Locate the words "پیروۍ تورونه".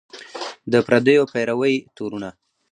1.31-2.29